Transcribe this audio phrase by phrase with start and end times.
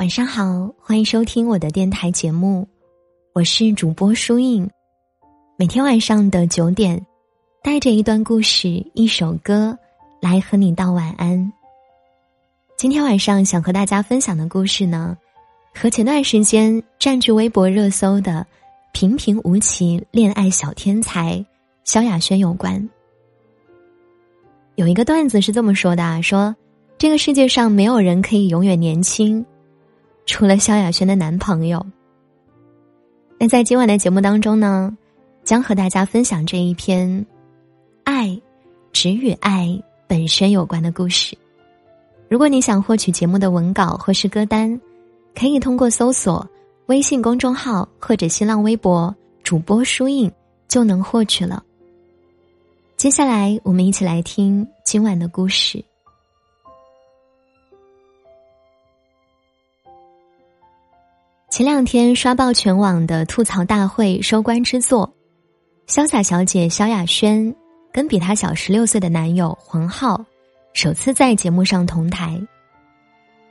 [0.00, 2.66] 晚上好，欢迎收听我的电台节目，
[3.34, 4.66] 我是主播舒印。
[5.58, 7.06] 每天晚上的九点，
[7.62, 9.78] 带着一段故事、一首歌
[10.18, 11.52] 来和你道晚安。
[12.78, 15.14] 今天晚上想和大家分享的故事呢，
[15.74, 18.46] 和前段时间占据微博热搜的
[18.94, 21.44] 平平无奇恋爱小天才
[21.84, 22.88] 萧亚轩有关。
[24.76, 26.56] 有一个段子是这么说的啊，说
[26.96, 29.44] 这个世界上没有人可以永远年轻。
[30.26, 31.84] 除了萧亚轩的男朋友，
[33.38, 34.96] 那在今晚的节目当中呢，
[35.44, 37.26] 将和大家分享这一篇
[38.04, 38.40] 爱
[38.92, 41.36] 只与爱本身有关的故事。
[42.28, 44.80] 如果你想获取节目的文稿或是歌单，
[45.34, 46.48] 可以通过搜索
[46.86, 50.30] 微信公众号或者新浪微博主播书印
[50.68, 51.62] 就能获取了。
[52.96, 55.82] 接下来，我们一起来听今晚的故事。
[61.60, 65.12] 前两天刷爆全网的吐槽大会收官之作，
[65.86, 67.54] 潇洒小姐萧亚轩
[67.92, 70.24] 跟比她小十六岁的男友黄浩
[70.72, 72.40] 首次在节目上同台。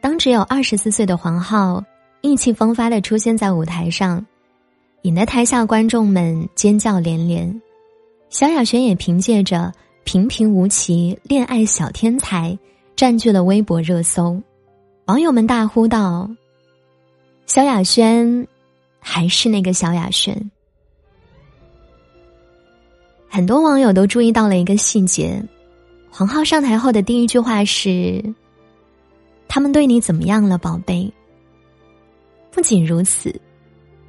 [0.00, 1.80] 当只有二十四岁的黄浩
[2.22, 4.26] 意气风发的出现在舞台上，
[5.02, 7.62] 引得台下观众们尖叫连连。
[8.30, 9.72] 萧亚轩也凭借着
[10.02, 12.58] 平平无奇恋爱小天才
[12.96, 14.42] 占据了微博热搜，
[15.06, 16.28] 网友们大呼道。
[17.46, 18.46] 萧亚轩，
[18.98, 20.50] 还是那个萧亚轩。
[23.28, 25.42] 很多网友都注意到了一个细节：
[26.10, 28.22] 黄浩上台后的第一句话是
[29.48, 31.12] ：“他们对你怎么样了，宝贝？”
[32.50, 33.34] 不仅如此，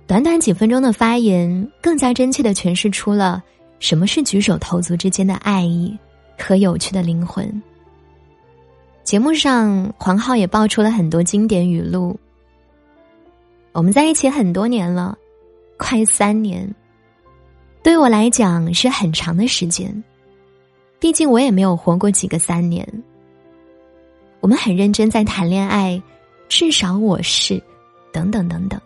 [0.05, 3.41] 短短几分钟的发言，更加真切的诠释出了
[3.79, 5.97] 什么是举手投足之间的爱意
[6.37, 7.61] 和有趣的灵魂。
[9.03, 12.17] 节目上，黄浩也爆出了很多经典语录。
[13.73, 15.17] 我们在一起很多年了，
[15.77, 16.71] 快三年。
[17.81, 20.03] 对我来讲是很长的时间，
[20.99, 22.87] 毕竟我也没有活过几个三年。
[24.41, 25.99] 我们很认真在谈恋爱，
[26.47, 27.61] 至少我是，
[28.11, 28.79] 等等等等。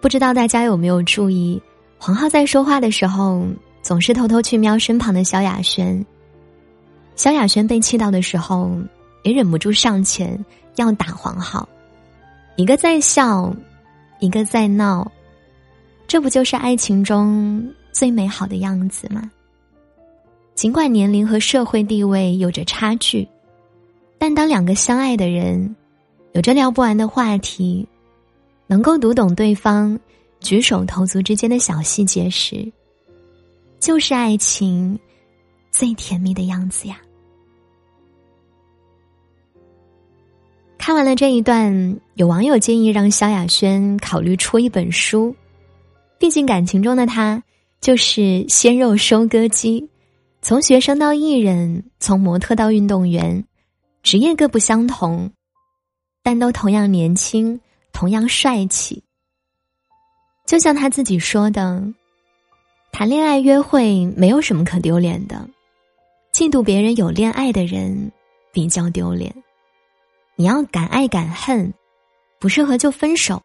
[0.00, 1.62] 不知道大家有没有注意，
[1.98, 3.46] 黄浩在说话的时候
[3.80, 6.04] 总是偷偷去瞄身旁的萧亚轩。
[7.14, 8.76] 萧亚轩被气到的时候，
[9.22, 11.68] 也忍不住上前要打黄浩。
[12.58, 13.54] 一个在笑，
[14.18, 15.08] 一个在闹，
[16.08, 19.30] 这不就是爱情中最美好的样子吗？
[20.56, 23.28] 尽管年龄和社会地位有着差距，
[24.18, 25.76] 但当两个相爱的人
[26.32, 27.86] 有着聊不完的话题，
[28.66, 29.96] 能够读懂对方
[30.40, 32.68] 举手投足之间的小细节时，
[33.78, 34.98] 就是爱情
[35.70, 36.98] 最甜蜜的样子呀。
[40.88, 45.36] 看完了这一段，有网友建议让萧亚轩考虑出一本书，
[46.18, 47.42] 毕竟感情中的他
[47.78, 49.86] 就是鲜肉收割机，
[50.40, 53.44] 从学生到艺人，从模特到运动员，
[54.02, 55.30] 职业各不相同，
[56.22, 57.60] 但都同样年轻，
[57.92, 59.04] 同样帅气。
[60.46, 61.86] 就像他自己说的
[62.92, 65.46] ：“谈恋爱约会没有什么可丢脸的，
[66.32, 68.10] 嫉妒别人有恋爱的人
[68.54, 69.30] 比较丢脸。”
[70.40, 71.74] 你要敢爱敢恨，
[72.38, 73.42] 不适合就分手，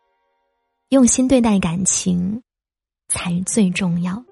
[0.90, 2.40] 用心对待感情
[3.08, 4.24] 才最重要。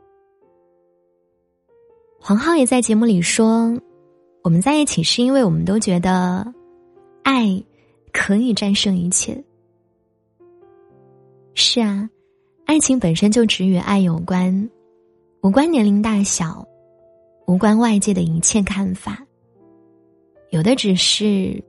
[2.20, 3.76] 黄浩也在节目里说
[4.46, 6.54] ：“我们在一起是因为我们都觉得，
[7.24, 7.64] 爱
[8.14, 9.44] 可以战胜一切。”
[11.56, 12.08] 是啊，
[12.68, 14.70] 爱情本身就只与爱有关，
[15.42, 16.64] 无关年龄大小，
[17.48, 19.26] 无关外界的一切看法，
[20.52, 21.60] 有的只是。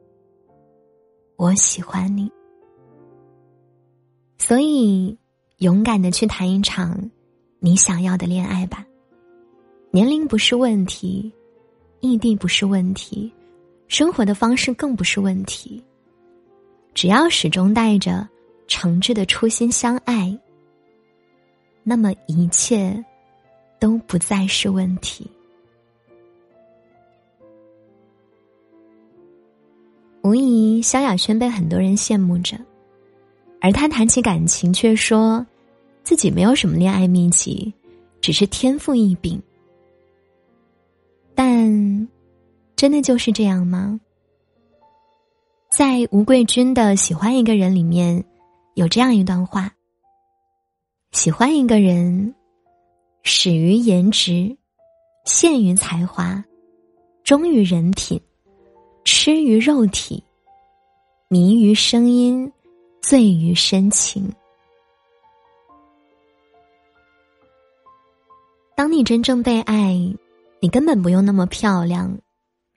[1.43, 2.31] 我喜欢你，
[4.39, 5.19] 所以
[5.59, 7.11] 勇敢的去谈一场
[7.59, 8.87] 你想要的恋爱吧。
[9.91, 11.33] 年龄不是问题，
[11.99, 13.33] 异地不是问题，
[13.89, 15.83] 生活的方式更不是问题。
[16.95, 18.25] 只要始终带着
[18.69, 20.39] 诚挚的初心相爱，
[21.83, 23.05] 那么一切
[23.81, 25.29] 都不再是问题。
[30.23, 32.57] 无疑，萧亚轩被很多人羡慕着，
[33.61, 35.45] 而他谈起感情却说，
[36.05, 37.73] 自己没有什么恋爱秘籍，
[38.21, 39.43] 只是天赋异禀。
[41.35, 42.09] 但，
[42.77, 43.99] 真的就是这样吗？
[45.71, 48.23] 在吴桂君的《喜欢一个人》里面，
[48.75, 49.75] 有这样一段话：
[51.11, 52.33] 喜欢一个人，
[53.25, 54.57] 始于颜值，
[55.25, 56.45] 陷于才华，
[57.25, 58.21] 忠于人品。
[59.05, 60.23] 痴于肉体，
[61.29, 62.53] 迷于声音，
[63.01, 64.33] 醉于深情。
[68.77, 69.95] 当你真正被爱，
[70.61, 72.17] 你根本不用那么漂亮，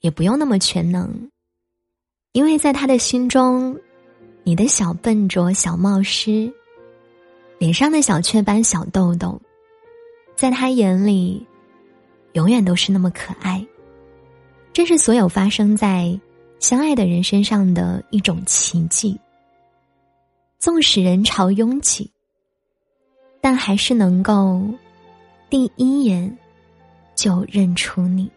[0.01, 1.29] 也不用那么全能，
[2.31, 3.79] 因为在他的心中，
[4.43, 6.51] 你的小笨拙、小冒失，
[7.59, 9.39] 脸上的小雀斑、小痘痘，
[10.35, 11.45] 在他眼里，
[12.33, 13.65] 永远都是那么可爱。
[14.75, 16.19] 这是所有发生在
[16.59, 19.17] 相爱的人身上的一种奇迹。
[20.59, 22.11] 纵使人潮拥挤，
[23.39, 24.61] 但还是能够。
[25.49, 26.37] 第一眼
[27.15, 28.29] 就认出你。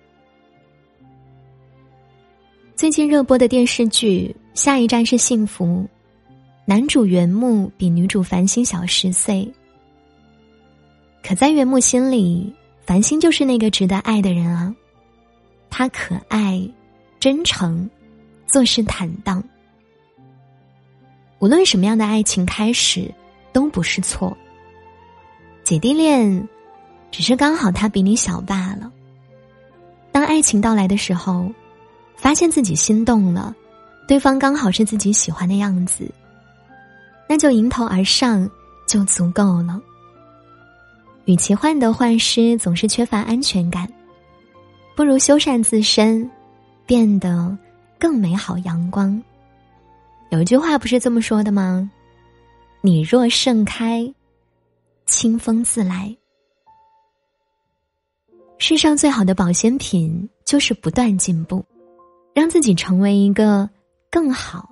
[2.77, 5.65] 最近热播的电视剧《下一站是幸福》，
[6.65, 9.53] 男主原木比女主繁星小十岁。
[11.21, 12.55] 可在原木心里，
[12.87, 14.73] 繁星就是那个值得爱的人啊。
[15.71, 16.69] 他可爱、
[17.21, 17.89] 真诚、
[18.47, 19.43] 做事坦荡。
[21.39, 23.13] 无论什么样的爱情开始，
[23.53, 24.37] 都不是错。
[25.65, 26.49] 姐弟恋。
[27.11, 28.93] 只是刚好他比你小罢了。
[30.13, 31.51] 当爱情到来的时候，
[32.17, 33.57] 发现自己心动了，
[34.07, 36.07] 对方刚好是自己喜欢的样子，
[37.27, 38.47] 那就迎头而上
[38.87, 39.81] 就足够了。
[41.25, 43.91] 与其患得患失，总是缺乏安全感，
[44.99, 46.29] 不如修缮自身，
[46.85, 47.57] 变得
[48.01, 49.23] 更美好阳光。
[50.31, 51.89] 有一句话不是这么说的吗？
[52.81, 54.13] 你若盛开，
[55.07, 56.17] 清风自来。
[58.59, 61.65] 世上最好的保鲜品就是不断进步，
[62.35, 63.71] 让自己成为一个
[64.11, 64.69] 更好、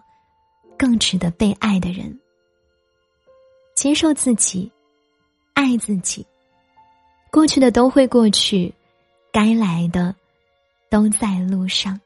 [0.76, 2.19] 更值得被爱的人。
[3.76, 4.69] 接受自己，
[5.55, 6.26] 爱自己。
[7.31, 8.75] 过去的都会过去，
[9.37, 10.17] 该来的
[10.88, 12.00] 都在路上。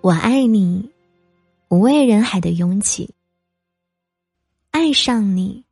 [0.00, 0.88] 我爱你，
[1.70, 3.12] 无畏人海的拥挤。
[4.70, 5.64] 爱上你。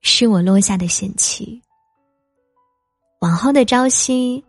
[0.00, 1.60] 是我落下的险棋。
[3.18, 4.42] 往后的朝夕，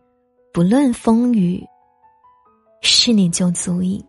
[0.54, 1.62] 不论风雨，
[2.82, 4.02] 是你就足矣。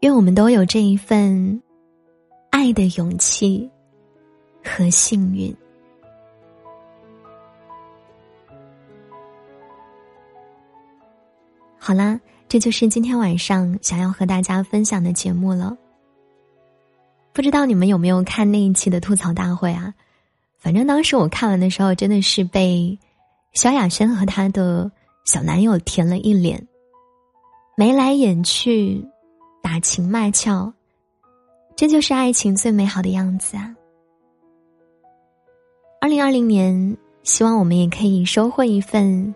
[0.00, 1.62] 愿我们都有这一份
[2.50, 3.70] 爱的勇气
[4.64, 5.54] 和幸运。
[11.78, 15.76] 好啦，这就是今天晚上想要和大家分享的节目了。
[17.32, 19.92] 不知道你们有没有看那一期的吐槽大会啊？
[20.58, 22.96] 反正当时我看完的时候，真的是被
[23.52, 24.92] 萧亚轩和她的
[25.24, 26.68] 小男友甜了一脸，
[27.76, 29.04] 眉来眼去，
[29.60, 30.72] 打情骂俏，
[31.74, 33.74] 这就是爱情最美好的样子啊！
[36.02, 39.32] 二零二零年，希望我们也可以收获一份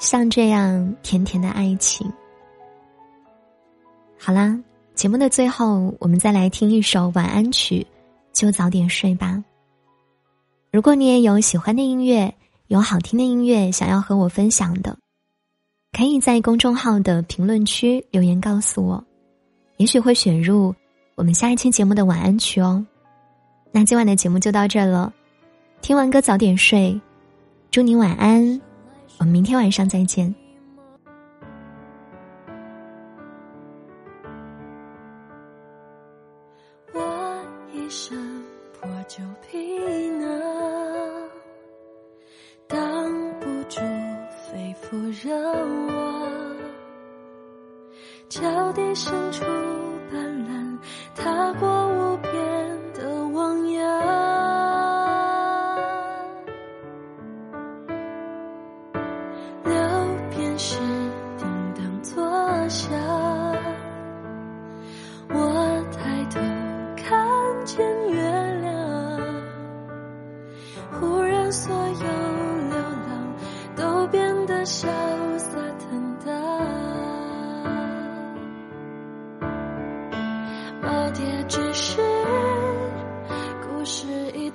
[0.00, 2.12] 像这样甜甜的爱情。
[4.18, 4.58] 好啦。
[4.96, 7.84] 节目的最后，我们再来听一首晚安曲，
[8.32, 9.42] 就早点睡吧。
[10.72, 12.32] 如果你也有喜欢的音乐，
[12.68, 14.96] 有好听的音乐想要和我分享的，
[15.92, 19.04] 可以在公众号的评论区留言告诉我，
[19.76, 20.74] 也许会选入
[21.16, 22.84] 我们下一期节目的晚安曲哦。
[23.72, 25.12] 那今晚的节目就到这了，
[25.84, 26.98] 听完歌早点睡，
[27.70, 28.58] 祝你晚安。
[29.18, 30.34] 我们明天晚上再见。
[36.94, 38.18] 我一身
[38.80, 40.26] 破旧皮囊，
[42.66, 42.80] 挡
[43.40, 43.80] 不住
[44.50, 45.36] 肺腑热
[45.88, 46.56] 望，
[48.30, 49.44] 脚底生出。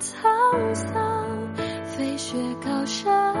[0.00, 1.54] 沧桑，
[1.84, 3.34] 飞雪高山，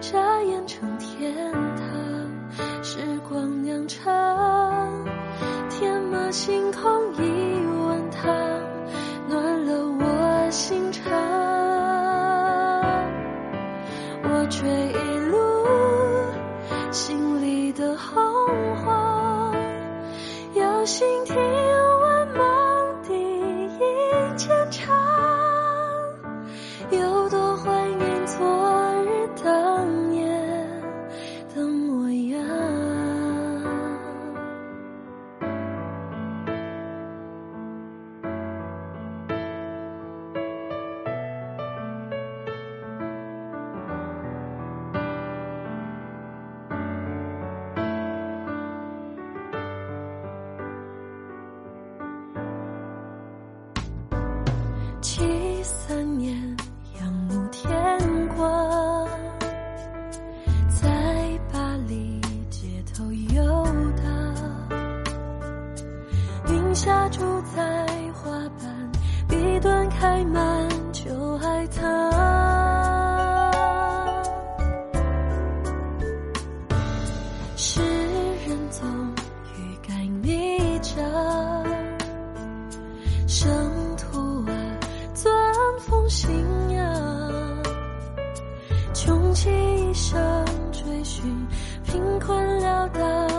[0.00, 1.86] 眨眼成天堂。
[2.82, 4.10] 时光酿成，
[5.68, 7.20] 天马行空一
[7.86, 8.34] 碗汤，
[9.28, 11.04] 暖了我心肠。
[14.22, 15.66] 我追一路
[16.90, 18.22] 心里的洪
[18.76, 19.54] 荒，
[20.54, 21.65] 有心听。
[66.86, 67.20] 家住
[67.52, 68.92] 在花瓣，
[69.26, 71.84] 笔端开满秋海棠。
[77.56, 77.80] 诗
[78.46, 78.88] 人总
[79.56, 81.02] 欲盖弥彰，
[83.26, 83.50] 生
[83.96, 84.54] 徒啊
[85.12, 85.34] 钻
[85.80, 86.30] 风信
[86.70, 87.62] 仰，
[88.94, 90.16] 穷其一生
[90.70, 91.24] 追寻
[91.82, 93.35] 贫困潦倒。